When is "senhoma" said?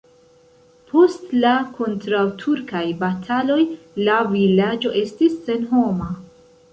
5.51-6.09